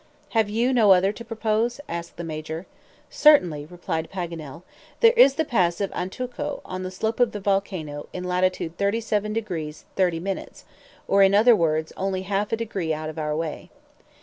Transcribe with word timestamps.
"Have 0.29 0.49
you 0.49 0.73
no 0.73 0.93
other 0.93 1.11
to 1.13 1.23
propose?" 1.23 1.79
asked 1.87 2.17
the 2.17 2.23
Major. 2.23 2.65
"Certainly," 3.11 3.67
replied 3.67 4.09
Paganel. 4.11 4.63
"There 4.99 5.11
is 5.13 5.35
the 5.35 5.45
pass 5.45 5.79
of 5.79 5.91
Antuco, 5.91 6.59
on 6.65 6.81
the 6.81 6.89
slope 6.89 7.19
of 7.19 7.33
the 7.33 7.39
volcano, 7.39 8.07
in 8.11 8.23
latitude, 8.23 8.79
37 8.79 9.31
degrees 9.31 9.85
30', 9.97 10.41
or, 11.07 11.21
in 11.21 11.35
other 11.35 11.55
words, 11.55 11.93
only 11.97 12.23
half 12.23 12.51
a 12.51 12.55
degree 12.57 12.91
out 12.95 13.09
of 13.11 13.19
our 13.19 13.35
way." 13.35 13.69